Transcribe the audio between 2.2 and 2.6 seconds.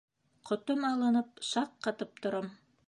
торам.